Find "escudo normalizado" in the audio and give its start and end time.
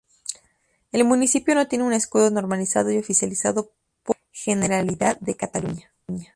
1.93-2.89